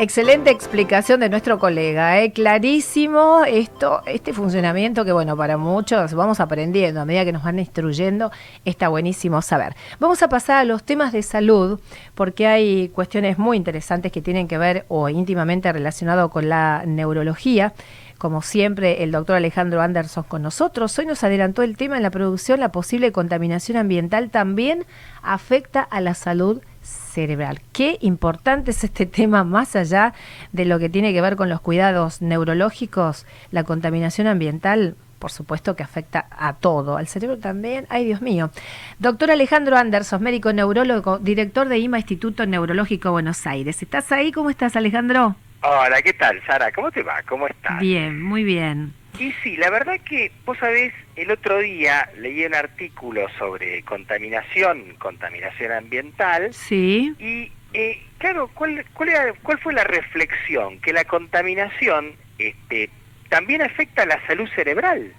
Excelente 0.00 0.50
explicación 0.50 1.20
de 1.20 1.28
nuestro 1.28 1.58
colega, 1.58 2.22
¿eh? 2.22 2.32
clarísimo 2.32 3.44
esto, 3.46 4.00
este 4.06 4.32
funcionamiento 4.32 5.04
que 5.04 5.12
bueno, 5.12 5.36
para 5.36 5.58
muchos 5.58 6.14
vamos 6.14 6.40
aprendiendo 6.40 7.02
a 7.02 7.04
medida 7.04 7.26
que 7.26 7.32
nos 7.32 7.42
van 7.42 7.58
instruyendo, 7.58 8.32
está 8.64 8.88
buenísimo 8.88 9.42
saber. 9.42 9.76
Vamos 9.98 10.22
a 10.22 10.30
pasar 10.30 10.56
a 10.56 10.64
los 10.64 10.84
temas 10.84 11.12
de 11.12 11.22
salud, 11.22 11.80
porque 12.14 12.46
hay 12.46 12.88
cuestiones 12.88 13.36
muy 13.36 13.58
interesantes 13.58 14.10
que 14.10 14.22
tienen 14.22 14.48
que 14.48 14.56
ver 14.56 14.86
o 14.88 15.10
íntimamente 15.10 15.70
relacionado 15.70 16.30
con 16.30 16.48
la 16.48 16.84
neurología. 16.86 17.74
Como 18.16 18.40
siempre, 18.40 19.02
el 19.02 19.12
doctor 19.12 19.36
Alejandro 19.36 19.82
Anderson 19.82 20.24
con 20.24 20.40
nosotros. 20.40 20.98
Hoy 20.98 21.04
nos 21.04 21.24
adelantó 21.24 21.62
el 21.62 21.76
tema 21.76 21.98
en 21.98 22.02
la 22.02 22.10
producción, 22.10 22.58
la 22.60 22.72
posible 22.72 23.12
contaminación 23.12 23.76
ambiental 23.76 24.30
también 24.30 24.86
afecta 25.22 25.82
a 25.82 26.00
la 26.00 26.14
salud 26.14 26.62
cerebral. 26.82 27.60
Qué 27.72 27.98
importante 28.00 28.70
es 28.70 28.84
este 28.84 29.06
tema 29.20 29.44
más 29.44 29.76
allá 29.76 30.14
de 30.52 30.64
lo 30.64 30.78
que 30.78 30.88
tiene 30.88 31.12
que 31.12 31.20
ver 31.20 31.36
con 31.36 31.48
los 31.48 31.60
cuidados 31.60 32.22
neurológicos, 32.22 33.26
la 33.50 33.64
contaminación 33.64 34.26
ambiental. 34.26 34.96
Por 35.18 35.30
supuesto 35.30 35.76
que 35.76 35.82
afecta 35.82 36.26
a 36.30 36.54
todo, 36.54 36.96
al 36.96 37.06
cerebro 37.06 37.38
también. 37.38 37.86
Ay, 37.90 38.06
Dios 38.06 38.22
mío. 38.22 38.50
Doctor 38.98 39.30
Alejandro 39.30 39.76
Anderson, 39.76 40.22
médico 40.22 40.50
neurólogo, 40.54 41.18
director 41.18 41.68
de 41.68 41.78
IMA 41.78 41.98
Instituto 41.98 42.46
Neurológico 42.46 43.10
Buenos 43.10 43.46
Aires. 43.46 43.82
¿Estás 43.82 44.10
ahí? 44.12 44.32
¿Cómo 44.32 44.48
estás, 44.48 44.76
Alejandro? 44.76 45.36
Hola, 45.62 46.00
¿qué 46.02 46.14
tal, 46.14 46.40
Sara? 46.46 46.72
¿Cómo 46.72 46.90
te 46.90 47.02
va? 47.02 47.22
¿Cómo 47.24 47.46
estás? 47.46 47.78
Bien, 47.80 48.22
muy 48.22 48.44
bien. 48.44 48.94
Y 49.18 49.32
sí, 49.42 49.56
la 49.58 49.68
verdad 49.68 50.00
que, 50.00 50.32
vos 50.46 50.56
sabés, 50.58 50.94
el 51.16 51.30
otro 51.30 51.58
día 51.58 52.08
leí 52.16 52.44
un 52.46 52.54
artículo 52.54 53.28
sobre 53.38 53.82
contaminación, 53.82 54.94
contaminación 54.98 55.72
ambiental. 55.72 56.54
Sí. 56.54 57.14
Y, 57.18 57.52
eh, 57.74 58.02
claro, 58.16 58.48
¿cuál, 58.54 58.86
cuál, 58.94 59.34
¿cuál 59.42 59.58
fue 59.58 59.74
la 59.74 59.84
reflexión? 59.84 60.80
Que 60.80 60.94
la 60.94 61.04
contaminación 61.04 62.14
este, 62.38 62.88
también 63.28 63.60
afecta 63.60 64.04
a 64.04 64.06
la 64.06 64.26
salud 64.26 64.48
cerebral. 64.54 65.12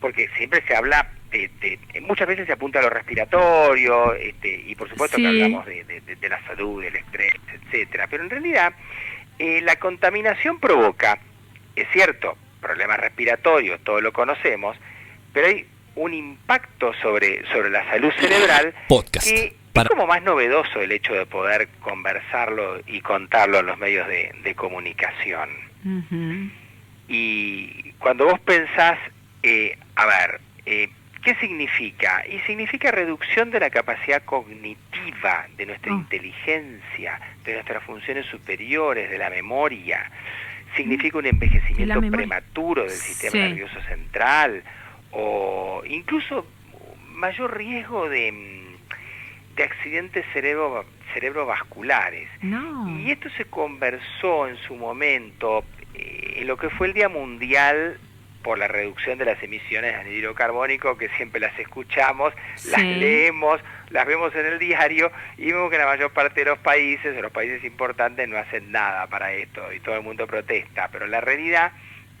Porque 0.00 0.28
siempre 0.38 0.62
se 0.66 0.74
habla 0.74 1.10
de, 1.30 1.78
muchas 2.02 2.26
veces 2.26 2.46
se 2.46 2.52
apunta 2.52 2.78
a 2.78 2.82
lo 2.82 2.90
respiratorio, 2.90 4.14
este, 4.14 4.62
y 4.66 4.74
por 4.74 4.88
supuesto 4.88 5.18
que 5.18 5.26
hablamos 5.26 5.66
de, 5.66 5.84
de, 5.84 6.28
la 6.28 6.42
salud, 6.46 6.82
del 6.82 6.96
estrés, 6.96 7.34
etcétera. 7.52 8.06
Pero 8.08 8.22
en 8.22 8.30
realidad, 8.30 8.72
eh, 9.38 9.60
la 9.62 9.76
contaminación 9.76 10.58
provoca, 10.58 11.18
es 11.76 11.86
cierto, 11.92 12.36
problemas 12.60 12.98
respiratorios, 12.98 13.80
todo 13.84 14.00
lo 14.00 14.12
conocemos, 14.12 14.76
pero 15.32 15.46
hay 15.46 15.66
un 15.94 16.14
impacto 16.14 16.92
sobre, 17.02 17.46
sobre 17.52 17.70
la 17.70 17.88
salud 17.90 18.12
cerebral 18.18 18.74
que 19.22 19.56
es 19.74 19.88
como 19.88 20.06
más 20.06 20.22
novedoso 20.22 20.80
el 20.80 20.90
hecho 20.90 21.14
de 21.14 21.26
poder 21.26 21.68
conversarlo 21.80 22.80
y 22.86 23.00
contarlo 23.00 23.60
en 23.60 23.66
los 23.66 23.78
medios 23.78 24.08
de, 24.08 24.54
comunicación. 24.56 25.50
Y 27.06 27.92
cuando 27.98 28.26
vos 28.26 28.40
pensás, 28.40 28.98
eh, 29.42 29.78
a 29.94 30.06
ver, 30.06 30.40
eh, 30.66 30.90
¿qué 31.22 31.34
significa? 31.36 32.24
Y 32.26 32.38
significa 32.40 32.90
reducción 32.90 33.50
de 33.50 33.60
la 33.60 33.70
capacidad 33.70 34.22
cognitiva, 34.24 35.46
de 35.56 35.66
nuestra 35.66 35.92
oh. 35.92 35.98
inteligencia, 35.98 37.20
de 37.44 37.54
nuestras 37.54 37.82
funciones 37.84 38.26
superiores, 38.26 39.10
de 39.10 39.18
la 39.18 39.30
memoria 39.30 40.10
significa 40.76 41.18
un 41.18 41.26
envejecimiento 41.26 42.00
prematuro 42.10 42.82
del 42.82 42.90
sistema 42.90 43.46
nervioso 43.46 43.80
central 43.82 44.62
o 45.12 45.82
incluso 45.86 46.46
mayor 47.12 47.56
riesgo 47.56 48.08
de, 48.08 48.32
mm, 48.32 49.56
de 49.56 49.64
accidentes 49.64 50.24
cerebro, 50.32 50.84
cerebrovasculares. 51.14 52.28
Y 52.42 53.10
esto 53.10 53.28
se 53.36 53.44
conversó 53.46 54.48
en 54.48 54.56
su 54.56 54.76
momento 54.76 55.64
eh, 55.94 56.36
en 56.36 56.46
lo 56.46 56.56
que 56.56 56.70
fue 56.70 56.88
el 56.88 56.92
Día 56.92 57.08
Mundial 57.08 57.98
por 58.42 58.58
la 58.58 58.68
reducción 58.68 59.18
de 59.18 59.24
las 59.24 59.42
emisiones 59.42 59.92
de 59.92 60.00
anhídrido 60.00 60.34
carbónico, 60.34 60.96
que 60.96 61.08
siempre 61.10 61.40
las 61.40 61.58
escuchamos, 61.58 62.32
las 62.70 62.82
leemos, 62.82 63.60
las 63.90 64.06
vemos 64.06 64.34
en 64.34 64.46
el 64.46 64.58
diario 64.58 65.10
y 65.36 65.52
vemos 65.52 65.70
que 65.70 65.78
la 65.78 65.86
mayor 65.86 66.12
parte 66.12 66.40
de 66.40 66.50
los 66.50 66.58
países, 66.58 67.14
de 67.14 67.22
los 67.22 67.32
países 67.32 67.64
importantes, 67.64 68.28
no 68.28 68.38
hacen 68.38 68.70
nada 68.70 69.06
para 69.08 69.32
esto 69.32 69.72
y 69.72 69.80
todo 69.80 69.96
el 69.96 70.02
mundo 70.02 70.26
protesta. 70.26 70.88
Pero 70.92 71.06
la 71.06 71.20
realidad 71.20 71.72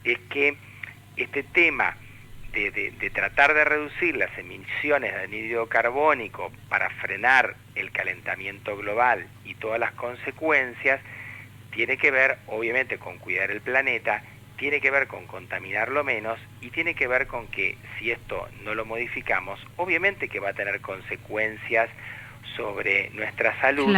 es 0.04 0.18
que 0.30 0.56
este 1.16 1.42
tema 1.42 1.96
de, 2.52 2.70
de 2.70 3.10
tratar 3.10 3.54
de 3.54 3.64
reducir 3.64 4.16
las 4.16 4.36
emisiones 4.36 5.14
de 5.14 5.22
anhídrido 5.22 5.68
carbónico 5.68 6.50
para 6.68 6.90
frenar 6.90 7.54
el 7.74 7.92
calentamiento 7.92 8.76
global 8.76 9.28
y 9.44 9.54
todas 9.54 9.78
las 9.78 9.92
consecuencias, 9.92 11.00
tiene 11.70 11.96
que 11.98 12.10
ver 12.10 12.38
obviamente 12.46 12.98
con 12.98 13.18
cuidar 13.18 13.50
el 13.50 13.60
planeta 13.60 14.22
tiene 14.58 14.80
que 14.80 14.90
ver 14.90 15.06
con 15.06 15.26
contaminarlo 15.26 16.04
menos 16.04 16.38
y 16.60 16.70
tiene 16.70 16.94
que 16.94 17.06
ver 17.06 17.26
con 17.26 17.46
que 17.46 17.78
si 17.98 18.10
esto 18.10 18.48
no 18.64 18.74
lo 18.74 18.84
modificamos, 18.84 19.58
obviamente 19.76 20.28
que 20.28 20.40
va 20.40 20.50
a 20.50 20.52
tener 20.52 20.80
consecuencias 20.80 21.88
sobre 22.56 23.10
nuestra 23.10 23.58
salud 23.60 23.94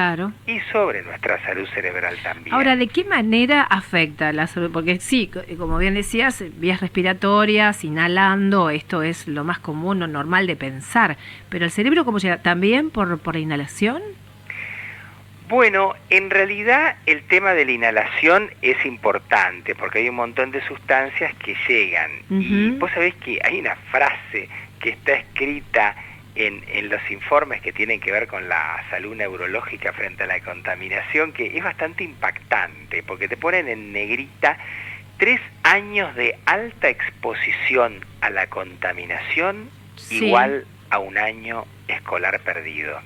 y 0.47 0.61
sobre 0.73 1.03
nuestra 1.03 1.43
salud 1.45 1.67
cerebral 1.73 2.17
también. 2.23 2.55
Ahora, 2.55 2.77
¿de 2.77 2.89
qué 2.89 3.05
manera 3.05 3.63
afecta 3.63 4.33
la 4.33 4.47
salud? 4.47 4.71
Porque 4.71 5.01
sí, 5.01 5.31
como 5.57 5.79
bien 5.79 5.95
decías, 5.95 6.45
vías 6.59 6.81
respiratorias, 6.81 7.85
inhalando, 7.85 8.71
esto 8.71 9.03
es 9.03 9.29
lo 9.29 9.45
más 9.45 9.61
común 9.61 10.03
o 10.03 10.07
normal 10.07 10.47
de 10.47 10.57
pensar, 10.57 11.17
pero 11.49 11.65
el 11.65 11.71
cerebro 11.71 12.05
cómo 12.05 12.19
llega? 12.19 12.43
¿También 12.43 12.91
por, 12.91 13.19
por 13.19 13.37
inhalación? 13.37 14.03
Bueno, 15.51 15.97
en 16.11 16.31
realidad 16.31 16.95
el 17.07 17.25
tema 17.25 17.55
de 17.55 17.65
la 17.65 17.73
inhalación 17.73 18.53
es 18.63 18.87
importante 18.87 19.75
porque 19.75 19.99
hay 19.99 20.09
un 20.09 20.15
montón 20.15 20.53
de 20.53 20.65
sustancias 20.65 21.35
que 21.45 21.57
llegan. 21.67 22.13
Y 22.31 22.71
vos 22.79 22.89
sabés 22.93 23.17
que 23.17 23.41
hay 23.43 23.59
una 23.59 23.75
frase 23.91 24.49
que 24.79 24.91
está 24.91 25.15
escrita 25.15 25.97
en, 26.37 26.63
en, 26.69 26.89
los 26.89 27.01
informes 27.11 27.63
que 27.63 27.73
tienen 27.73 27.99
que 27.99 28.13
ver 28.13 28.29
con 28.29 28.49
la 28.49 28.81
salud 28.91 29.17
neurológica 29.17 29.93
frente 29.93 30.23
a 30.23 30.27
la 30.29 30.39
contaminación 30.39 31.33
que 31.33 31.59
es 31.59 31.65
bastante 31.65 32.05
impactante 32.05 33.03
porque 33.03 33.27
te 33.27 33.37
ponen 33.37 33.67
en 33.67 33.93
negrita 33.93 34.57
tres 35.19 35.41
años 35.65 36.15
de 36.15 36.39
alta 36.47 36.89
exposición 36.89 38.07
a 38.21 38.31
la 38.31 38.47
contaminación 38.47 39.69
igual 40.11 40.65
a 40.91 41.01
un 41.01 41.19
año 41.19 41.65
escolar 41.89 42.39
perdido. 42.39 43.01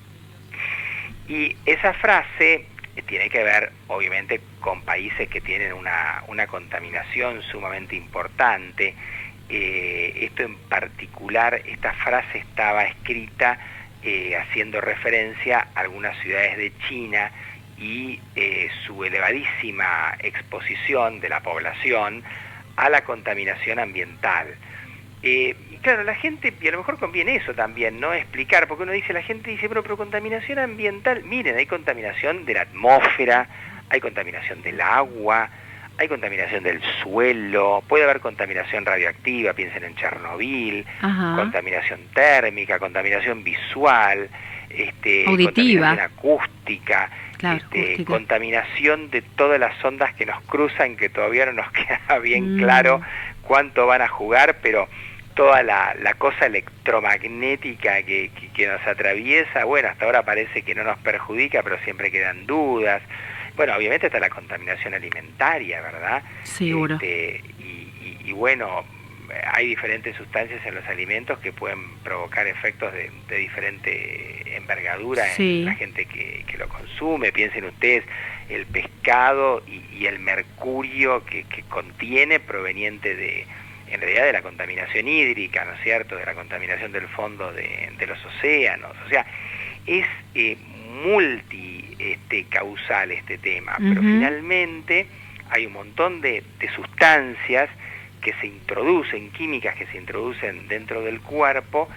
Y 1.28 1.56
esa 1.64 1.92
frase 1.94 2.66
tiene 3.06 3.28
que 3.30 3.42
ver, 3.42 3.72
obviamente, 3.88 4.40
con 4.60 4.82
países 4.82 5.28
que 5.28 5.40
tienen 5.40 5.72
una, 5.72 6.22
una 6.28 6.46
contaminación 6.46 7.42
sumamente 7.42 7.96
importante. 7.96 8.94
Eh, 9.48 10.12
esto 10.22 10.42
en 10.42 10.56
particular, 10.56 11.60
esta 11.66 11.92
frase 11.94 12.38
estaba 12.38 12.84
escrita 12.84 13.58
eh, 14.02 14.36
haciendo 14.36 14.80
referencia 14.80 15.66
a 15.74 15.80
algunas 15.80 16.16
ciudades 16.22 16.56
de 16.56 16.72
China 16.88 17.30
y 17.78 18.20
eh, 18.36 18.68
su 18.86 19.02
elevadísima 19.02 20.14
exposición 20.20 21.20
de 21.20 21.28
la 21.28 21.40
población 21.40 22.22
a 22.76 22.88
la 22.88 23.02
contaminación 23.02 23.78
ambiental. 23.78 24.54
Eh, 25.22 25.56
claro, 25.84 26.02
la 26.02 26.14
gente, 26.14 26.52
y 26.60 26.68
a 26.68 26.72
lo 26.72 26.78
mejor 26.78 26.98
conviene 26.98 27.36
eso 27.36 27.54
también, 27.54 28.00
¿no? 28.00 28.12
Explicar, 28.12 28.66
porque 28.66 28.82
uno 28.82 28.92
dice, 28.92 29.12
la 29.12 29.22
gente 29.22 29.50
dice, 29.50 29.68
pero, 29.68 29.82
pero 29.82 29.96
contaminación 29.96 30.58
ambiental, 30.58 31.22
miren, 31.22 31.56
hay 31.56 31.66
contaminación 31.66 32.44
de 32.46 32.54
la 32.54 32.62
atmósfera, 32.62 33.46
hay 33.90 34.00
contaminación 34.00 34.62
del 34.62 34.80
agua, 34.80 35.50
hay 35.98 36.08
contaminación 36.08 36.64
del 36.64 36.80
suelo, 37.02 37.84
puede 37.86 38.04
haber 38.04 38.20
contaminación 38.20 38.84
radioactiva, 38.84 39.52
piensen 39.52 39.84
en 39.84 39.94
Chernobyl, 39.94 40.84
contaminación 41.36 42.00
térmica, 42.14 42.78
contaminación 42.78 43.44
visual, 43.44 44.28
este, 44.70 45.24
contaminación 45.26 46.00
acústica, 46.00 47.10
este, 47.42 48.04
contaminación 48.06 49.10
de 49.10 49.20
todas 49.20 49.60
las 49.60 49.84
ondas 49.84 50.14
que 50.14 50.24
nos 50.24 50.42
cruzan, 50.44 50.96
que 50.96 51.10
todavía 51.10 51.46
no 51.46 51.52
nos 51.52 51.70
queda 51.72 52.18
bien 52.18 52.56
mm. 52.56 52.58
claro 52.58 53.02
cuánto 53.42 53.86
van 53.86 54.00
a 54.00 54.08
jugar, 54.08 54.56
pero 54.62 54.88
toda 55.34 55.62
la, 55.62 56.14
cosa 56.18 56.46
electromagnética 56.46 58.02
que, 58.02 58.30
que, 58.54 58.66
nos 58.66 58.84
atraviesa, 58.86 59.64
bueno, 59.64 59.88
hasta 59.88 60.04
ahora 60.04 60.22
parece 60.24 60.62
que 60.62 60.74
no 60.74 60.84
nos 60.84 60.98
perjudica, 60.98 61.62
pero 61.62 61.78
siempre 61.84 62.10
quedan 62.10 62.46
dudas. 62.46 63.02
Bueno, 63.56 63.76
obviamente 63.76 64.06
está 64.06 64.18
la 64.18 64.30
contaminación 64.30 64.94
alimentaria, 64.94 65.80
¿verdad? 65.80 66.22
Seguro. 66.44 66.94
Este, 66.94 67.42
y, 68.24 68.32
bueno, 68.32 68.84
hay 69.52 69.66
diferentes 69.66 70.16
sustancias 70.16 70.64
en 70.64 70.74
los 70.74 70.86
alimentos 70.86 71.38
que 71.38 71.52
pueden 71.52 71.98
provocar 72.02 72.46
efectos 72.46 72.92
de, 72.92 73.10
diferente 73.36 74.56
envergadura 74.56 75.24
en 75.36 75.66
la 75.66 75.74
gente 75.74 76.06
que, 76.06 76.44
que, 76.46 76.56
lo 76.56 76.68
consume. 76.68 77.32
Piensen 77.32 77.64
ustedes 77.64 78.04
el 78.48 78.66
pescado 78.66 79.62
y, 79.66 80.06
el 80.06 80.18
mercurio 80.18 81.24
que 81.24 81.44
contiene 81.68 82.40
proveniente 82.40 83.14
de, 83.14 83.46
en 83.88 84.00
realidad 84.00 84.24
de 84.24 84.32
la 84.32 84.42
contaminación 84.42 85.08
hídrica, 85.08 85.64
¿no 85.64 85.72
es 85.72 85.80
cierto?, 85.82 86.16
de 86.16 86.24
la 86.24 86.34
contaminación 86.34 86.92
del 86.92 87.08
fondo 87.08 87.52
de, 87.52 87.92
los 88.06 88.24
océanos. 88.24 88.96
O 89.06 89.08
sea, 89.08 89.26
es 89.86 90.06
eh, 90.34 90.56
multi 91.04 91.94
este, 91.98 92.46
este 93.10 93.38
tema, 93.38 93.76
pero 93.78 94.00
finalmente 94.00 95.06
hay 95.50 95.66
un 95.66 95.72
montón 95.72 96.20
de, 96.20 96.42
sustancias 96.74 97.70
que 98.20 98.32
se 98.40 98.46
introducen, 98.46 99.30
químicas 99.30 99.74
que 99.76 99.86
se 99.86 99.98
introducen 99.98 100.66
dentro 100.68 101.02
del 101.02 101.20
cuerpo 101.20 101.88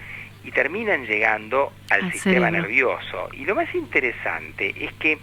y 0.44 0.50
terminan 0.50 1.06
llegando 1.06 1.72
al 1.90 2.12
sistema 2.12 2.50
nervioso. 2.50 3.28
Y 3.32 3.44
lo 3.44 3.54
más 3.54 3.74
interesante 3.74 4.74
es 4.78 4.92
que 4.94 5.18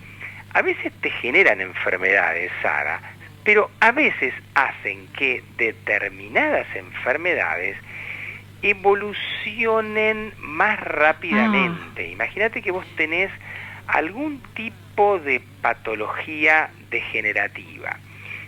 a 0.54 0.62
veces 0.62 0.92
te 1.02 1.10
generan 1.12 1.62
enfermedades, 1.62 2.52
Sara, 2.62 3.15
pero 3.46 3.70
a 3.80 3.92
veces 3.92 4.34
hacen 4.56 5.08
que 5.10 5.44
determinadas 5.58 6.68
enfermedades 6.76 7.78
evolucionen 8.64 10.34
más 10.40 10.80
rápidamente. 10.80 12.02
Ah. 12.02 12.12
Imagínate 12.12 12.62
que 12.62 12.72
vos 12.72 12.86
tenés 12.98 13.32
algún 13.88 14.42
tipo 14.56 15.20
de 15.20 15.42
patología 15.62 16.72
degenerativa. 16.90 17.98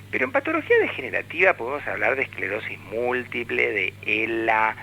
Pero 0.10 0.26
en 0.26 0.32
patología 0.32 0.78
degenerativa 0.80 1.54
podemos 1.54 1.88
hablar 1.88 2.16
de 2.16 2.24
esclerosis 2.24 2.80
múltiple, 2.92 3.72
de 3.72 3.94
ELA, 4.02 4.76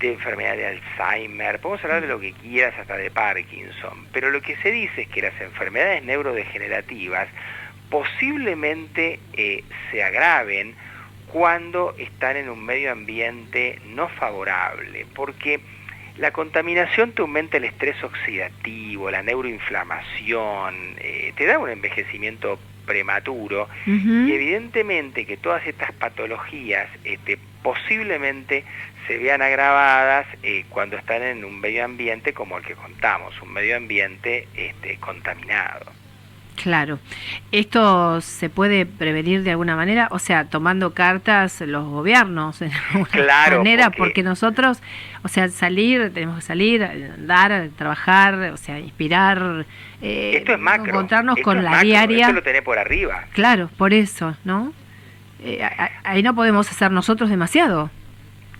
de 0.00 0.12
enfermedad 0.12 0.56
de 0.56 0.66
Alzheimer, 0.66 1.60
podemos 1.60 1.82
hablar 1.84 2.02
de 2.02 2.08
lo 2.08 2.18
que 2.18 2.32
quieras 2.32 2.74
hasta 2.78 2.96
de 2.96 3.10
Parkinson, 3.10 4.08
pero 4.12 4.30
lo 4.30 4.42
que 4.42 4.56
se 4.56 4.72
dice 4.72 5.02
es 5.02 5.08
que 5.08 5.22
las 5.22 5.40
enfermedades 5.40 6.02
neurodegenerativas 6.02 7.28
posiblemente 7.92 9.20
eh, 9.34 9.64
se 9.90 10.02
agraven 10.02 10.74
cuando 11.30 11.94
están 11.98 12.38
en 12.38 12.48
un 12.48 12.64
medio 12.64 12.90
ambiente 12.90 13.78
no 13.84 14.08
favorable, 14.08 15.04
porque 15.14 15.60
la 16.16 16.30
contaminación 16.30 17.12
te 17.12 17.20
aumenta 17.20 17.58
el 17.58 17.64
estrés 17.64 18.02
oxidativo, 18.02 19.10
la 19.10 19.22
neuroinflamación, 19.22 20.74
eh, 21.00 21.34
te 21.36 21.44
da 21.44 21.58
un 21.58 21.68
envejecimiento 21.68 22.58
prematuro 22.86 23.68
y 23.86 24.32
evidentemente 24.32 25.26
que 25.26 25.36
todas 25.36 25.64
estas 25.66 25.92
patologías 25.92 26.88
este, 27.04 27.38
posiblemente 27.62 28.64
se 29.06 29.18
vean 29.18 29.42
agravadas 29.42 30.26
eh, 30.42 30.64
cuando 30.70 30.96
están 30.96 31.22
en 31.22 31.44
un 31.44 31.60
medio 31.60 31.84
ambiente 31.84 32.32
como 32.32 32.56
el 32.56 32.64
que 32.64 32.74
contamos, 32.74 33.40
un 33.42 33.52
medio 33.52 33.76
ambiente 33.76 34.48
este, 34.56 34.96
contaminado. 34.96 36.01
Claro. 36.54 36.98
¿Esto 37.50 38.20
se 38.20 38.48
puede 38.48 38.86
prevenir 38.86 39.42
de 39.42 39.50
alguna 39.50 39.74
manera? 39.74 40.08
O 40.10 40.18
sea, 40.18 40.44
tomando 40.44 40.94
cartas 40.94 41.60
los 41.60 41.84
gobiernos 41.86 42.58
de 42.60 42.70
alguna 42.92 43.56
manera, 43.58 43.90
porque... 43.90 44.22
nosotros, 44.22 44.80
o 45.24 45.28
sea, 45.28 45.48
salir, 45.48 46.12
tenemos 46.14 46.36
que 46.36 46.42
salir, 46.42 46.84
andar, 46.84 47.70
trabajar, 47.76 48.34
o 48.52 48.56
sea, 48.56 48.78
inspirar. 48.78 49.66
Eh, 50.00 50.36
Esto 50.36 50.52
es 50.52 50.60
macro. 50.60 50.92
Encontrarnos 50.92 51.38
con 51.38 51.64
la 51.64 51.80
diaria. 51.80 52.26
Esto 52.26 52.34
lo 52.34 52.42
tenés 52.42 52.62
por 52.62 52.78
arriba. 52.78 53.24
Claro, 53.32 53.68
por 53.76 53.92
eso, 53.92 54.36
¿no? 54.44 54.72
Eh, 55.44 55.66
ahí 56.04 56.22
no 56.22 56.34
podemos 56.34 56.70
hacer 56.70 56.92
nosotros 56.92 57.30
demasiado. 57.30 57.90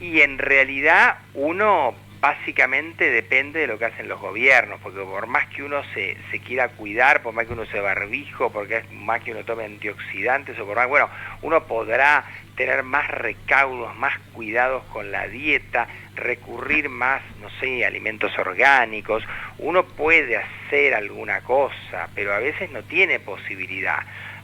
Y 0.00 0.20
en 0.20 0.38
realidad 0.38 1.18
uno 1.34 1.94
básicamente 2.22 3.10
depende 3.10 3.58
de 3.58 3.66
lo 3.66 3.80
que 3.80 3.86
hacen 3.86 4.06
los 4.06 4.20
gobiernos, 4.20 4.80
porque 4.80 5.00
por 5.00 5.26
más 5.26 5.48
que 5.48 5.64
uno 5.64 5.82
se, 5.92 6.16
se 6.30 6.38
quiera 6.38 6.68
cuidar, 6.68 7.20
por 7.20 7.34
más 7.34 7.48
que 7.48 7.52
uno 7.52 7.66
se 7.66 7.80
barbijo, 7.80 8.52
porque 8.52 8.84
más 8.92 9.20
que 9.22 9.32
uno 9.32 9.44
tome 9.44 9.64
antioxidantes, 9.64 10.56
o 10.60 10.64
por 10.64 10.76
más, 10.76 10.86
bueno, 10.86 11.10
uno 11.42 11.64
podrá 11.64 12.24
tener 12.56 12.84
más 12.84 13.08
recaudos, 13.08 13.96
más 13.96 14.16
cuidados 14.34 14.84
con 14.84 15.10
la 15.10 15.26
dieta, 15.26 15.88
recurrir 16.14 16.88
más, 16.88 17.22
no 17.40 17.50
sé, 17.58 17.84
alimentos 17.84 18.38
orgánicos, 18.38 19.24
uno 19.58 19.84
puede 19.84 20.36
hacer 20.36 20.94
alguna 20.94 21.40
cosa, 21.40 22.08
pero 22.14 22.34
a 22.34 22.38
veces 22.38 22.70
no 22.70 22.84
tiene 22.84 23.18
posibilidad. 23.18 23.98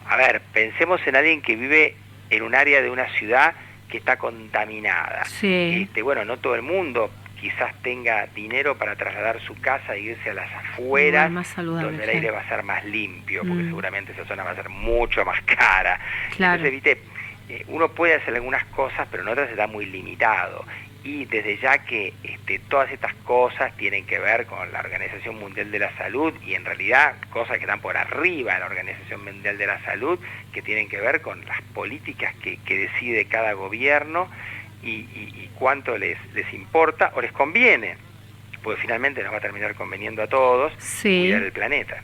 A 0.08 0.16
ver, 0.16 0.40
pensemos 0.52 1.00
en 1.06 1.14
alguien 1.14 1.42
que 1.42 1.54
vive 1.54 1.94
en 2.28 2.42
un 2.42 2.56
área 2.56 2.82
de 2.82 2.90
una 2.90 3.08
ciudad 3.10 3.54
que 3.88 3.98
está 3.98 4.18
contaminada. 4.18 5.24
Sí. 5.26 5.84
Este, 5.84 6.02
bueno, 6.02 6.24
no 6.24 6.38
todo 6.38 6.56
el 6.56 6.62
mundo 6.62 7.08
quizás 7.40 7.74
tenga 7.82 8.26
dinero 8.34 8.76
para 8.76 8.96
trasladar 8.96 9.40
su 9.40 9.54
casa 9.60 9.94
e 9.94 10.00
irse 10.00 10.30
a 10.30 10.34
las 10.34 10.52
afueras, 10.52 11.30
donde 11.56 12.04
el 12.04 12.10
aire 12.10 12.30
va 12.30 12.40
a 12.40 12.48
ser 12.48 12.62
más 12.62 12.84
limpio, 12.84 13.42
porque 13.42 13.62
mm. 13.62 13.68
seguramente 13.68 14.12
esa 14.12 14.24
zona 14.24 14.44
va 14.44 14.50
a 14.50 14.56
ser 14.56 14.68
mucho 14.68 15.24
más 15.24 15.40
cara. 15.46 16.00
Entonces, 16.32 16.70
viste, 16.70 17.02
eh, 17.48 17.64
uno 17.68 17.88
puede 17.88 18.14
hacer 18.14 18.34
algunas 18.34 18.64
cosas, 18.66 19.06
pero 19.10 19.22
en 19.22 19.28
otras 19.28 19.50
está 19.50 19.66
muy 19.66 19.86
limitado. 19.86 20.64
Y 21.04 21.24
desde 21.26 21.56
ya 21.58 21.78
que 21.78 22.12
este, 22.24 22.58
todas 22.58 22.90
estas 22.90 23.14
cosas 23.14 23.74
tienen 23.76 24.04
que 24.04 24.18
ver 24.18 24.46
con 24.46 24.70
la 24.72 24.80
Organización 24.80 25.38
Mundial 25.38 25.70
de 25.70 25.78
la 25.78 25.96
Salud 25.96 26.34
y 26.44 26.54
en 26.54 26.64
realidad 26.64 27.14
cosas 27.30 27.56
que 27.56 27.64
están 27.64 27.80
por 27.80 27.96
arriba 27.96 28.54
de 28.54 28.60
la 28.60 28.66
Organización 28.66 29.24
Mundial 29.24 29.56
de 29.56 29.66
la 29.66 29.80
Salud, 29.84 30.18
que 30.52 30.60
tienen 30.60 30.88
que 30.88 31.00
ver 31.00 31.22
con 31.22 31.42
las 31.46 31.62
políticas 31.72 32.34
que, 32.42 32.58
que 32.58 32.76
decide 32.76 33.26
cada 33.26 33.52
gobierno 33.52 34.28
y, 34.82 35.48
cuánto 35.58 35.98
les, 35.98 36.18
les 36.34 36.52
importa 36.54 37.12
o 37.14 37.20
les 37.20 37.32
conviene 37.32 37.96
porque 38.62 38.80
finalmente 38.80 39.22
nos 39.22 39.32
va 39.32 39.38
a 39.38 39.40
terminar 39.40 39.74
conveniendo 39.74 40.22
a 40.22 40.26
todos 40.26 40.72
cuidar 41.02 41.42
el 41.42 41.52
planeta. 41.52 42.02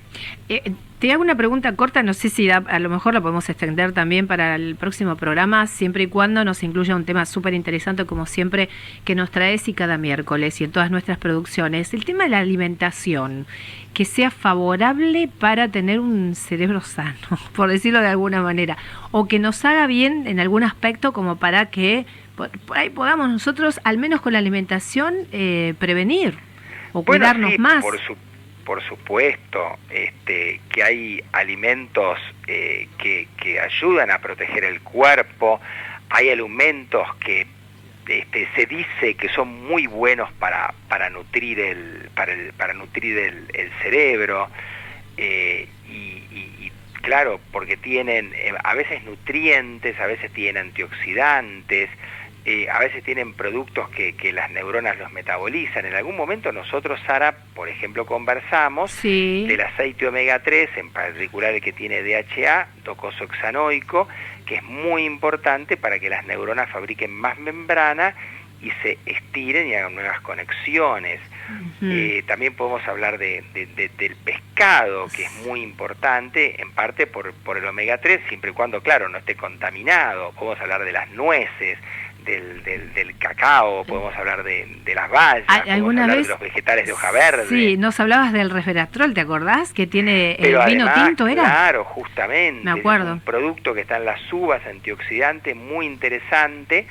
Eh, 0.48 0.72
te 0.98 1.12
hago 1.12 1.22
una 1.22 1.34
pregunta 1.34 1.74
corta, 1.76 2.02
no 2.02 2.14
sé 2.14 2.30
si 2.30 2.48
a 2.50 2.78
lo 2.78 2.88
mejor 2.88 3.12
la 3.12 3.20
podemos 3.20 3.48
extender 3.50 3.92
también 3.92 4.26
para 4.26 4.54
el 4.54 4.74
próximo 4.76 5.16
programa, 5.16 5.66
siempre 5.66 6.04
y 6.04 6.06
cuando 6.06 6.44
nos 6.44 6.62
incluya 6.62 6.96
un 6.96 7.04
tema 7.04 7.26
súper 7.26 7.52
interesante, 7.52 8.06
como 8.06 8.24
siempre, 8.24 8.70
que 9.04 9.14
nos 9.14 9.30
traes 9.30 9.68
y 9.68 9.74
cada 9.74 9.98
miércoles 9.98 10.60
y 10.60 10.64
en 10.64 10.72
todas 10.72 10.90
nuestras 10.90 11.18
producciones. 11.18 11.92
El 11.92 12.06
tema 12.06 12.24
de 12.24 12.30
la 12.30 12.38
alimentación, 12.38 13.46
que 13.92 14.06
sea 14.06 14.30
favorable 14.30 15.28
para 15.38 15.68
tener 15.68 16.00
un 16.00 16.34
cerebro 16.34 16.80
sano, 16.80 17.18
por 17.54 17.68
decirlo 17.68 18.00
de 18.00 18.08
alguna 18.08 18.40
manera, 18.40 18.78
o 19.10 19.28
que 19.28 19.38
nos 19.38 19.62
haga 19.66 19.86
bien 19.86 20.26
en 20.26 20.40
algún 20.40 20.62
aspecto 20.62 21.12
como 21.12 21.36
para 21.36 21.66
que 21.66 22.06
por, 22.36 22.50
ahí 22.74 22.90
podamos 22.90 23.28
nosotros, 23.28 23.80
al 23.84 23.98
menos 23.98 24.20
con 24.20 24.32
la 24.32 24.38
alimentación, 24.38 25.14
eh, 25.32 25.74
prevenir 25.78 26.34
o 26.92 27.04
cuidarnos 27.04 27.58
más. 27.58 27.82
Por, 27.82 27.98
por 28.64 28.82
supuesto, 28.82 29.78
este, 29.90 30.60
que 30.70 30.82
hay 30.82 31.22
alimentos 31.32 32.18
eh, 32.46 32.88
que, 32.98 33.28
que 33.36 33.60
ayudan 33.60 34.10
a 34.10 34.18
proteger 34.18 34.64
el 34.64 34.80
cuerpo, 34.80 35.60
hay 36.10 36.30
alimentos 36.30 37.06
que 37.16 37.46
este, 38.08 38.48
se 38.54 38.66
dice 38.66 39.14
que 39.14 39.28
son 39.30 39.66
muy 39.66 39.86
buenos 39.86 40.30
para, 40.34 40.74
para 40.88 41.08
nutrir 41.08 41.58
el 41.58 42.10
para, 42.14 42.32
el, 42.32 42.52
para 42.52 42.74
nutrir 42.74 43.16
el, 43.18 43.70
cerebro 43.82 44.48
eh, 45.16 45.68
y, 45.88 46.70
claro 47.00 47.40
porque 47.52 47.76
tienen 47.76 48.32
a 48.62 48.74
veces 48.74 49.04
nutrientes 49.04 49.98
a 50.00 50.06
veces 50.06 50.30
tienen 50.32 50.68
antioxidantes 50.68 51.90
eh, 52.46 52.68
a 52.70 52.78
veces 52.78 53.02
tienen 53.02 53.32
productos 53.32 53.88
que, 53.88 54.14
que, 54.16 54.30
las 54.32 54.50
neuronas 54.50 54.98
los 54.98 55.10
metabolizan. 55.12 55.86
En 55.86 55.94
algún 55.94 56.14
momento 56.14 56.52
nosotros, 56.52 57.00
Sara, 57.06 57.34
por 57.54 57.70
ejemplo, 57.70 58.04
conversamos 58.04 59.02
del 59.02 59.60
aceite 59.62 60.06
omega 60.06 60.40
3, 60.40 60.70
en 60.76 60.90
particular 60.90 61.54
el 61.54 61.62
que 61.62 61.72
tiene 61.72 62.02
DHA, 62.02 62.68
docosoxanoico, 62.84 64.08
que 64.44 64.56
es 64.56 64.62
muy 64.62 65.04
importante 65.04 65.78
para 65.78 65.98
que 65.98 66.10
las 66.10 66.26
neuronas 66.26 66.68
fabriquen 66.68 67.12
más 67.12 67.38
membrana 67.38 68.14
y 68.60 68.70
se 68.82 68.98
estiren 69.06 69.68
y 69.68 69.74
hagan 69.74 69.94
nuevas 69.94 70.20
conexiones. 70.20 71.20
Eh, 71.82 72.24
también 72.26 72.54
podemos 72.54 72.86
hablar 72.88 73.18
de, 73.18 73.44
del 73.52 74.16
pescado, 74.16 75.08
que 75.14 75.24
es 75.24 75.32
muy 75.46 75.62
importante, 75.62 76.60
en 76.60 76.72
parte 76.72 77.06
por, 77.06 77.34
por 77.34 77.58
el 77.58 77.66
omega 77.66 77.98
3, 77.98 78.22
siempre 78.28 78.50
y 78.50 78.54
cuando, 78.54 78.80
claro, 78.80 79.10
no 79.10 79.18
esté 79.18 79.34
contaminado. 79.34 80.32
Podemos 80.32 80.58
hablar 80.60 80.84
de 80.84 80.92
las 80.92 81.10
nueces, 81.10 81.78
del, 82.24 82.62
del, 82.94 83.18
cacao, 83.18 83.84
podemos 83.84 84.14
hablar 84.16 84.42
de, 84.42 84.66
las 84.94 85.10
bayas, 85.10 85.48
hablar 85.48 86.10
de 86.10 86.28
los 86.28 86.40
vegetales 86.40 86.86
de 86.86 86.92
hoja 86.92 87.10
verde. 87.12 87.46
Sí, 87.48 87.76
nos 87.76 87.98
hablabas 88.00 88.32
del 88.32 88.50
resveratrol, 88.50 89.14
¿te 89.14 89.20
acordás? 89.20 89.72
Que 89.72 89.86
tiene 89.86 90.32
el 90.34 90.58
vino 90.66 90.92
tinto, 90.94 91.26
¿era? 91.26 91.44
Claro, 91.44 91.84
justamente. 91.84 92.64
Me 92.64 92.72
acuerdo. 92.72 93.14
un 93.14 93.20
producto 93.20 93.74
que 93.74 93.82
está 93.82 93.96
en 93.96 94.06
las 94.06 94.32
uvas, 94.32 94.64
antioxidante, 94.66 95.54
muy 95.54 95.86
interesante, 95.86 96.86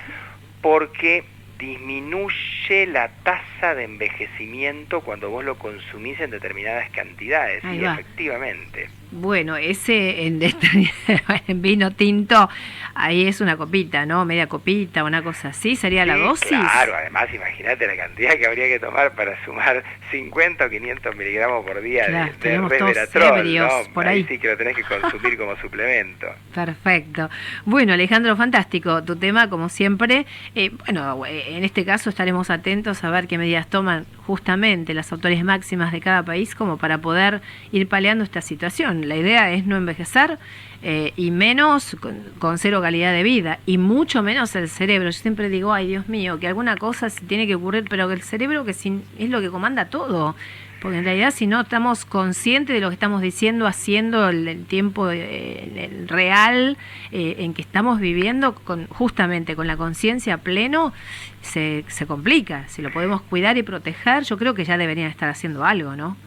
porque 0.61 1.23
disminuye 1.57 2.87
la 2.87 3.09
tasa 3.23 3.75
de 3.75 3.85
envejecimiento 3.85 5.01
cuando 5.01 5.29
vos 5.29 5.43
lo 5.43 5.57
consumís 5.57 6.19
en 6.19 6.31
determinadas 6.31 6.89
cantidades, 6.91 7.63
y 7.63 7.83
efectivamente. 7.83 8.89
Bueno, 9.13 9.55
ese 9.57 10.25
en, 10.25 10.41
en, 11.47 11.61
vino 11.61 11.91
tinto, 11.91 12.49
ahí 12.95 13.27
es 13.27 13.41
una 13.41 13.57
copita, 13.57 14.05
¿no? 14.05 14.25
Media 14.25 14.47
copita, 14.47 15.03
una 15.03 15.21
cosa 15.21 15.49
así, 15.49 15.75
¿sería 15.75 16.05
la 16.05 16.17
dosis? 16.17 16.47
Claro, 16.49 16.95
además 16.95 17.27
imagínate 17.33 17.85
la 17.87 17.95
cantidad 17.95 18.33
que 18.35 18.47
habría 18.47 18.67
que 18.67 18.79
tomar 18.79 19.13
para 19.13 19.43
sumar 19.45 19.83
50 20.11 20.65
o 20.65 20.69
500 20.69 21.15
miligramos 21.15 21.65
por 21.65 21.81
día 21.81 22.07
de, 22.07 22.49
de 22.49 22.67
resveratrol, 22.67 23.55
¿no? 23.55 23.69
Por 23.93 24.07
ahí. 24.07 24.25
sí 24.27 24.39
que 24.39 24.47
lo 24.47 24.57
tenés 24.57 24.75
que 24.75 24.83
consumir 24.83 25.37
como 25.37 25.55
suplemento. 25.61 26.27
Perfecto. 26.53 27.29
Bueno, 27.65 27.93
Alejandro, 27.93 28.35
fantástico 28.35 29.03
tu 29.03 29.15
tema, 29.15 29.49
como 29.49 29.69
siempre. 29.69 30.25
Eh, 30.55 30.71
bueno, 30.85 31.23
en 31.25 31.63
este 31.63 31.85
caso 31.85 32.09
estaremos 32.09 32.49
atentos 32.49 33.03
a 33.03 33.09
ver 33.09 33.27
qué 33.27 33.37
medidas 33.37 33.67
toman 33.67 34.05
justamente 34.25 34.93
las 34.93 35.11
autoridades 35.11 35.45
máximas 35.45 35.91
de 35.91 35.99
cada 35.99 36.23
país 36.23 36.55
como 36.55 36.77
para 36.77 36.99
poder 36.99 37.41
ir 37.71 37.87
paliando 37.87 38.23
esta 38.23 38.41
situación. 38.41 39.07
La 39.07 39.15
idea 39.15 39.51
es 39.51 39.65
no 39.65 39.75
envejecer 39.75 40.39
eh, 40.81 41.13
y 41.15 41.31
menos 41.31 41.95
con, 42.39 42.57
cero 42.57 42.81
calidad 42.81 43.13
de 43.13 43.23
vida 43.23 43.59
y 43.65 43.77
mucho 43.77 44.23
menos 44.23 44.55
el 44.55 44.69
cerebro. 44.69 45.09
Yo 45.09 45.19
siempre 45.19 45.49
digo, 45.49 45.73
ay 45.73 45.87
Dios 45.87 46.07
mío, 46.07 46.39
que 46.39 46.47
alguna 46.47 46.77
cosa 46.77 47.09
se 47.09 47.21
tiene 47.25 47.47
que 47.47 47.55
ocurrir, 47.55 47.85
pero 47.89 48.07
que 48.07 48.15
el 48.15 48.21
cerebro 48.21 48.65
que 48.65 48.71
es 48.71 49.29
lo 49.29 49.41
que 49.41 49.49
comanda 49.49 49.85
todo. 49.85 50.35
Porque 50.83 50.97
en 50.97 51.05
realidad 51.05 51.31
si 51.31 51.47
no 51.47 51.61
estamos 51.61 52.03
conscientes 52.03 52.75
de 52.75 52.81
lo 52.81 52.89
que 52.89 52.95
estamos 52.95 53.21
diciendo, 53.21 53.67
haciendo 53.67 54.27
el, 54.27 54.65
tiempo 54.65 55.09
eh, 55.09 56.03
real 56.07 56.77
eh, 57.13 57.35
en 57.39 57.53
que 57.53 57.61
estamos 57.61 58.01
viviendo, 58.01 58.53
con, 58.53 58.87
justamente 58.87 59.55
con 59.55 59.65
la 59.65 59.77
conciencia 59.77 60.39
pleno, 60.39 60.91
se, 61.41 61.85
se 61.87 62.05
complica. 62.05 62.67
Si 62.67 62.81
lo 62.81 62.91
podemos 62.91 63.21
cuidar 63.21 63.57
y 63.57 63.63
proteger, 63.63 64.23
yo 64.23 64.37
creo 64.37 64.53
que 64.55 64.65
ya 64.65 64.77
deberían 64.77 65.09
estar 65.09 65.29
haciendo 65.29 65.63
algo, 65.63 65.95
¿no? 65.95 66.17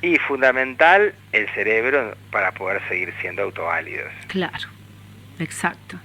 Y 0.00 0.16
fundamental 0.16 1.12
el 1.32 1.46
cerebro 1.50 2.16
para 2.30 2.52
poder 2.52 2.80
seguir 2.88 3.12
siendo 3.20 3.42
autoválidos. 3.42 4.10
Claro, 4.28 4.68
exacto. 5.38 5.98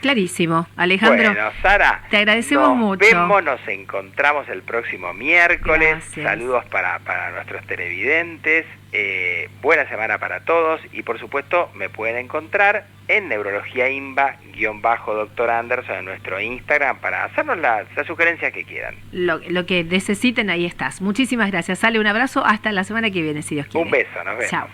Clarísimo, 0.00 0.66
Alejandro. 0.76 1.32
Bueno, 1.32 1.50
Sara, 1.62 2.04
te 2.10 2.18
agradecemos 2.18 2.68
nos 2.70 2.76
mucho. 2.76 3.06
Vemos, 3.06 3.44
nos 3.44 3.68
encontramos 3.68 4.48
el 4.48 4.62
próximo 4.62 5.12
miércoles. 5.12 6.04
Saludos 6.14 6.64
para, 6.66 6.98
para 7.00 7.30
nuestros 7.30 7.66
televidentes. 7.66 8.66
Eh, 8.92 9.48
buena 9.62 9.88
semana 9.88 10.18
para 10.18 10.40
todos 10.40 10.80
y 10.92 11.04
por 11.04 11.20
supuesto 11.20 11.70
me 11.74 11.88
pueden 11.88 12.16
encontrar 12.16 12.88
en 13.06 13.28
Neurología 13.28 13.88
INVA-Doctor 13.88 15.48
Anderson 15.48 15.98
en 15.98 16.04
nuestro 16.06 16.40
Instagram 16.40 16.98
para 16.98 17.24
hacernos 17.24 17.58
las 17.58 17.86
la 17.94 18.04
sugerencias 18.04 18.52
que 18.52 18.64
quieran. 18.64 18.96
Lo, 19.12 19.38
lo, 19.48 19.64
que 19.64 19.84
necesiten, 19.84 20.50
ahí 20.50 20.66
estás. 20.66 21.00
Muchísimas 21.00 21.52
gracias. 21.52 21.78
Sale 21.78 22.00
un 22.00 22.06
abrazo 22.08 22.44
hasta 22.44 22.72
la 22.72 22.82
semana 22.82 23.12
que 23.12 23.22
viene, 23.22 23.42
si 23.42 23.54
Dios 23.54 23.68
quiere. 23.68 23.84
Un 23.84 23.92
beso, 23.92 24.24
nos 24.24 24.36
vemos. 24.36 24.50
Chao. 24.50 24.66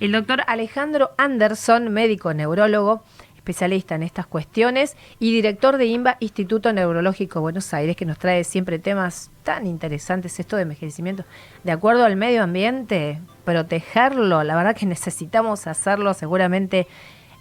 El 0.00 0.12
doctor 0.12 0.42
Alejandro 0.46 1.10
Anderson, 1.18 1.92
médico 1.92 2.32
neurólogo 2.32 3.04
especialista 3.48 3.94
en 3.94 4.02
estas 4.02 4.26
cuestiones 4.26 4.94
y 5.18 5.32
director 5.32 5.78
de 5.78 5.86
INVA 5.86 6.18
Instituto 6.20 6.70
Neurológico 6.70 7.40
Buenos 7.40 7.72
Aires, 7.72 7.96
que 7.96 8.04
nos 8.04 8.18
trae 8.18 8.44
siempre 8.44 8.78
temas 8.78 9.30
tan 9.42 9.66
interesantes, 9.66 10.38
esto 10.38 10.56
de 10.56 10.62
envejecimiento. 10.62 11.24
De 11.64 11.72
acuerdo 11.72 12.04
al 12.04 12.16
medio 12.16 12.42
ambiente, 12.42 13.20
protegerlo, 13.46 14.44
la 14.44 14.54
verdad 14.54 14.76
que 14.76 14.84
necesitamos 14.84 15.66
hacerlo 15.66 16.12
seguramente 16.12 16.86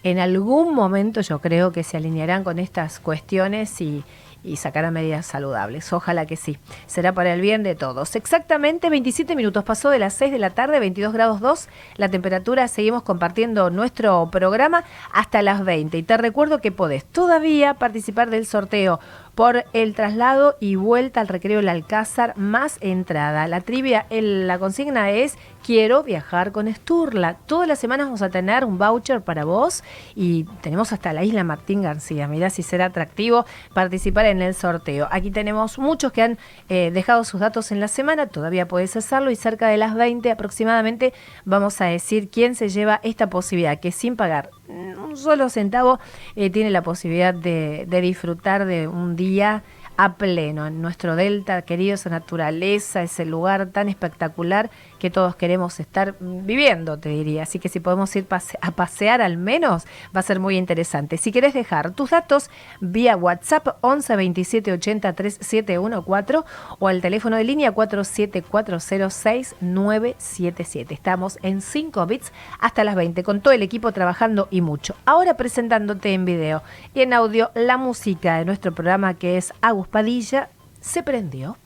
en 0.03 0.19
algún 0.19 0.73
momento 0.73 1.19
yo 1.19 1.39
creo 1.39 1.73
que 1.73 1.83
se 1.83 1.97
alinearán 1.97 2.45
con 2.45 2.59
estas 2.59 3.01
cuestiones 3.01 3.81
y, 3.81 4.05
y 4.43 4.57
sacará 4.57 4.91
medidas 4.91 5.25
saludables. 5.25 5.91
Ojalá 5.93 6.25
que 6.25 6.35
sí. 6.35 6.57
Será 6.85 7.13
para 7.13 7.33
el 7.33 7.41
bien 7.41 7.63
de 7.63 7.75
todos. 7.75 8.15
Exactamente 8.15 8.89
27 8.89 9.35
minutos 9.35 9.63
pasó 9.63 9.89
de 9.89 9.99
las 9.99 10.13
6 10.13 10.31
de 10.31 10.39
la 10.39 10.51
tarde, 10.51 10.79
22 10.79 11.13
grados 11.13 11.39
2. 11.39 11.67
La 11.95 12.09
temperatura, 12.09 12.67
seguimos 12.67 13.03
compartiendo 13.03 13.69
nuestro 13.69 14.29
programa 14.31 14.83
hasta 15.13 15.41
las 15.41 15.63
20. 15.63 15.97
Y 15.97 16.03
te 16.03 16.17
recuerdo 16.17 16.59
que 16.59 16.71
podés 16.71 17.05
todavía 17.05 17.75
participar 17.75 18.29
del 18.29 18.45
sorteo 18.45 18.99
por 19.37 19.65
el 19.73 19.93
traslado 19.93 20.57
y 20.59 20.77
vuelta 20.77 21.21
al 21.21 21.27
recreo 21.27 21.57
del 21.57 21.69
Alcázar 21.69 22.35
más 22.37 22.79
entrada. 22.81 23.47
La 23.47 23.61
trivia, 23.61 24.07
la 24.09 24.57
consigna 24.57 25.11
es 25.11 25.37
quiero 25.63 26.01
viajar 26.01 26.51
con 26.51 26.73
Sturla. 26.73 27.35
Todas 27.45 27.67
las 27.67 27.77
semanas 27.77 28.07
vamos 28.07 28.23
a 28.23 28.29
tener 28.29 28.65
un 28.65 28.79
voucher 28.79 29.21
para 29.21 29.45
vos 29.45 29.83
y 30.15 30.45
tenemos 30.61 30.91
hasta 30.91 31.13
la 31.13 31.23
isla 31.23 31.43
Martín 31.43 31.83
García. 31.83 32.27
Mirá 32.27 32.49
si 32.49 32.63
será 32.63 32.85
atractivo 32.85 33.45
participar 33.75 34.25
en 34.29 34.41
el 34.41 34.53
sorteo. 34.53 35.07
Aquí 35.11 35.31
tenemos 35.31 35.79
muchos 35.79 36.11
que 36.11 36.21
han 36.21 36.37
eh, 36.69 36.91
dejado 36.93 37.23
sus 37.23 37.39
datos 37.39 37.71
en 37.71 37.79
la 37.79 37.87
semana, 37.87 38.27
todavía 38.27 38.67
podés 38.67 38.95
hacerlo 38.95 39.31
y 39.31 39.35
cerca 39.35 39.67
de 39.67 39.77
las 39.77 39.95
20 39.95 40.29
aproximadamente 40.31 41.13
vamos 41.45 41.81
a 41.81 41.85
decir 41.85 42.29
quién 42.29 42.55
se 42.55 42.69
lleva 42.69 42.99
esta 43.03 43.29
posibilidad 43.29 43.79
que 43.79 43.91
sin 43.91 44.15
pagar 44.15 44.51
un 44.67 45.15
solo 45.15 45.49
centavo 45.49 45.99
eh, 46.35 46.49
tiene 46.49 46.69
la 46.69 46.81
posibilidad 46.81 47.33
de, 47.33 47.85
de 47.87 48.01
disfrutar 48.01 48.65
de 48.65 48.87
un 48.87 49.15
día 49.15 49.63
a 49.97 50.15
pleno 50.15 50.67
en 50.67 50.81
nuestro 50.81 51.15
delta, 51.15 51.61
querido, 51.63 51.95
esa 51.95 52.09
naturaleza, 52.09 53.03
ese 53.03 53.25
lugar 53.25 53.67
tan 53.67 53.89
espectacular 53.89 54.69
que 54.99 55.09
todos 55.09 55.35
queremos 55.35 55.79
estar 55.79 56.15
viviendo, 56.19 56.97
te 56.97 57.09
diría. 57.09 57.43
Así 57.43 57.59
que 57.59 57.69
si 57.69 57.79
podemos 57.79 58.15
ir 58.15 58.25
a 58.61 58.71
pasear 58.71 59.21
al 59.21 59.37
menos, 59.37 59.85
va 60.15 60.21
a 60.21 60.23
ser 60.23 60.39
muy 60.39 60.57
interesante. 60.57 61.17
Si 61.17 61.31
quieres 61.31 61.53
dejar 61.53 61.91
tus 61.91 62.11
datos 62.11 62.49
vía 62.79 63.17
WhatsApp 63.17 63.77
11 63.81 64.15
27 64.15 64.71
80 64.71 65.13
3714 65.13 66.49
o 66.79 66.87
al 66.87 67.01
teléfono 67.01 67.35
de 67.37 67.43
línea 67.43 67.73
47406977. 67.73 69.57
977. 69.61 70.93
Estamos 70.93 71.39
en 71.41 71.61
5 71.61 72.05
bits 72.05 72.31
hasta 72.59 72.83
las 72.83 72.95
20 72.95 73.23
con 73.23 73.41
todo 73.41 73.53
el 73.53 73.61
equipo 73.61 73.91
trabajando 73.91 74.47
y 74.51 74.61
mucho. 74.61 74.95
Ahora 75.05 75.35
presentándote 75.35 76.13
en 76.13 76.25
video 76.25 76.63
y 76.93 77.01
en 77.01 77.13
audio 77.13 77.51
la 77.53 77.77
música 77.77 78.37
de 78.37 78.45
nuestro 78.45 78.73
programa 78.73 79.13
que 79.15 79.37
es 79.37 79.53
Agus 79.61 79.86
Padilla 79.91 80.49
se 80.81 81.03
prendió. 81.03 81.57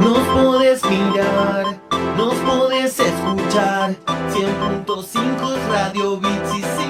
Nos 0.00 0.18
podés 0.18 0.84
mirar, 0.84 1.80
nos 2.16 2.34
podés 2.36 2.98
escuchar. 3.00 3.96
100.5 4.30 5.68
Radio 5.68 6.18
Bits 6.18 6.85